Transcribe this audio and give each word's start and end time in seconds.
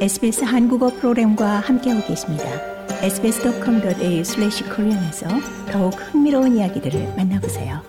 SBS 0.00 0.44
한국어 0.44 0.88
프로그램과 0.88 1.60
함께하고 1.60 2.06
계십니다. 2.06 2.44
sbs.com.au/korean에서 3.02 5.28
더욱 5.70 5.90
흥미로운 5.90 6.56
이야기들을 6.56 7.16
만나보세요. 7.18 7.82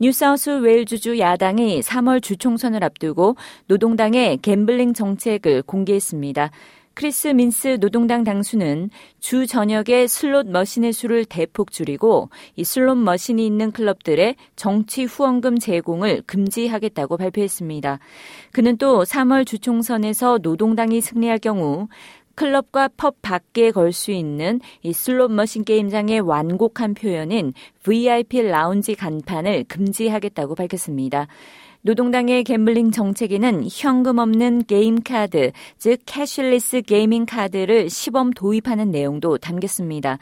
뉴사우스 0.00 0.50
웨일즈주 0.50 1.20
야당이 1.20 1.80
3월 1.80 2.20
주총선을 2.20 2.82
앞두고 2.82 3.36
노동당의 3.66 4.38
gambling 4.38 4.94
정책을 4.94 5.62
공개했습니다. 5.62 6.50
크리스 6.98 7.28
민스 7.28 7.78
노동당 7.78 8.24
당수는 8.24 8.90
주 9.20 9.46
저녁에 9.46 10.08
슬롯 10.08 10.48
머신의 10.48 10.92
수를 10.92 11.24
대폭 11.24 11.70
줄이고 11.70 12.28
이 12.56 12.64
슬롯 12.64 12.98
머신이 12.98 13.46
있는 13.46 13.70
클럽들의 13.70 14.34
정치 14.56 15.04
후원금 15.04 15.60
제공을 15.60 16.22
금지하겠다고 16.26 17.16
발표했습니다. 17.16 18.00
그는 18.50 18.78
또 18.78 19.04
3월 19.04 19.46
주총선에서 19.46 20.40
노동당이 20.42 21.00
승리할 21.00 21.38
경우 21.38 21.86
클럽과 22.38 22.88
펍 22.96 23.20
밖에 23.20 23.72
걸 23.72 23.88
수 23.90 24.12
있는 24.12 24.60
이 24.82 24.92
슬롯 24.92 25.32
머신 25.32 25.64
게임장의 25.64 26.20
완곡한 26.20 26.94
표현인 26.94 27.52
VIP 27.82 28.42
라운지 28.42 28.94
간판을 28.94 29.64
금지하겠다고 29.64 30.54
밝혔습니다. 30.54 31.26
노동당의 31.82 32.44
gambling 32.44 32.90
정책에는 32.90 33.66
현금 33.70 34.18
없는 34.18 34.64
게임 34.66 35.00
카드, 35.02 35.52
즉 35.78 36.00
cashless 36.06 36.82
gaming 36.82 37.24
card를 37.24 37.88
시범 37.88 38.32
도입하는 38.32 38.90
내용도 38.90 39.38
담겼습니다. 39.38 40.18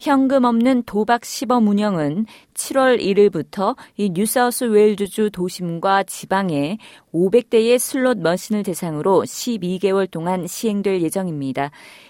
현금 0.00 0.44
없는 0.44 0.84
도박 0.84 1.24
시범 1.24 1.68
운영은 1.68 2.26
7월 2.54 3.00
1일부터 3.00 3.76
이 3.96 4.10
뉴사우스 4.10 4.64
웨일즈주 4.64 5.30
도심과 5.32 6.04
지방에 6.04 6.78
500대의 7.12 7.78
슬롯 7.78 8.18
머신을 8.18 8.62
대상으로 8.62 9.22
12개월 9.22 10.10
동안 10.10 10.46
시행될 10.46 11.02
예정입니다. 11.02 11.51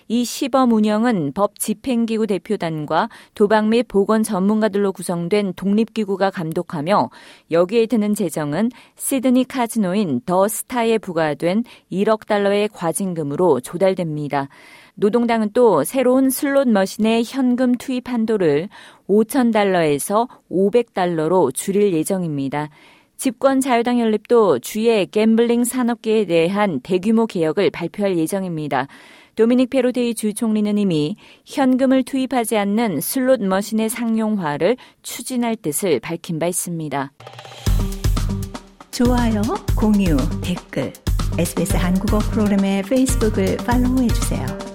이 0.09 0.25
시범 0.25 0.73
운영은 0.73 1.33
법 1.33 1.59
집행기구 1.59 2.27
대표단과 2.27 3.09
도박 3.35 3.69
및 3.69 3.87
보건 3.89 4.23
전문가들로 4.23 4.93
구성된 4.93 5.55
독립기구가 5.55 6.31
감독하며 6.31 7.11
여기에 7.51 7.87
드는 7.87 8.15
재정은 8.15 8.71
시드니 8.97 9.49
카지노인 9.49 10.21
더 10.27 10.49
스타에 10.49 10.99
부과된 10.99 11.65
1억 11.91 12.27
달러의 12.27 12.69
과징금으로 12.69 13.61
조달됩니다. 13.61 14.49
노동당은 14.95 15.51
또 15.55 15.85
새로운 15.85 16.29
슬롯 16.29 16.69
머신의 16.69 17.25
현금 17.25 17.75
투입 17.77 18.11
한도를 18.11 18.69
5천 19.09 19.53
달러에서 19.53 20.29
500달러로 20.51 21.55
줄일 21.55 21.93
예정입니다. 21.95 22.69
집권 23.17 23.61
자유당 23.61 24.01
연립도 24.01 24.59
주의 24.59 25.07
gambling 25.07 25.63
산업계에 25.65 26.25
대한 26.25 26.81
대규모 26.81 27.27
개혁을 27.27 27.71
발표할 27.71 28.19
예정입니다. 28.19 28.89
도미닉 29.37 29.71
페로테이 29.71 30.15
주 30.15 30.35
총리는 30.35 30.77
이미 30.79 31.17
현금을 31.47 32.03
투입하지 32.03 32.57
않는 32.57 33.01
슬롯 33.01 33.43
머신의 33.43 33.89
상용화를 33.89 34.77
추진할 35.03 35.57
뜻을 35.57 36.01
밝힌 36.01 36.39
바 36.39 36.47
있습니다. 36.47 37.13
좋아요, 38.91 39.43
공유, 39.75 40.17
댓글, 40.43 40.93
SBS 41.39 41.77
한국어 41.77 42.19
프로그램의 42.19 42.83
페이스북을 42.83 43.57
팔로우해 43.59 44.09
주세요. 44.09 44.72